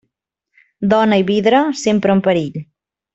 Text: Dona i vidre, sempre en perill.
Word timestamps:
Dona 0.95 1.19
i 1.23 1.27
vidre, 1.29 1.59
sempre 1.85 2.17
en 2.19 2.25
perill. 2.29 2.59